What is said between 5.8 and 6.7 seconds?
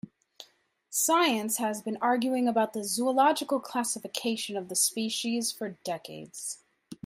decades.